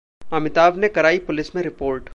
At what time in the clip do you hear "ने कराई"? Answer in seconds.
0.77-1.17